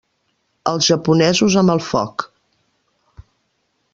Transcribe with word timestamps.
Els 0.71 0.87
japonesos 0.91 1.59
amb 1.61 1.75
el 1.75 1.83
foc. 1.89 2.27